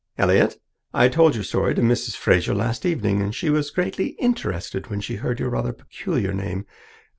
[0.17, 0.57] Elliott,
[0.95, 2.15] I told your story to Mrs.
[2.15, 6.65] Fraser last evening, and she was greatly interested when she heard your rather peculiar name.